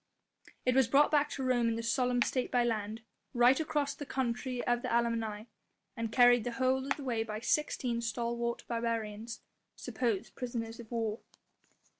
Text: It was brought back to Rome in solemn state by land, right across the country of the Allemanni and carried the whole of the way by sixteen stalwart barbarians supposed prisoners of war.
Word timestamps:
It 0.65 0.73
was 0.73 0.87
brought 0.87 1.11
back 1.11 1.29
to 1.29 1.43
Rome 1.43 1.69
in 1.69 1.83
solemn 1.83 2.23
state 2.23 2.49
by 2.49 2.63
land, 2.63 3.01
right 3.35 3.59
across 3.59 3.93
the 3.93 4.03
country 4.03 4.65
of 4.65 4.81
the 4.81 4.87
Allemanni 4.91 5.45
and 5.95 6.11
carried 6.11 6.43
the 6.43 6.53
whole 6.53 6.87
of 6.87 6.97
the 6.97 7.03
way 7.03 7.21
by 7.21 7.39
sixteen 7.39 8.01
stalwart 8.01 8.63
barbarians 8.67 9.41
supposed 9.75 10.33
prisoners 10.33 10.79
of 10.79 10.89
war. 10.89 11.19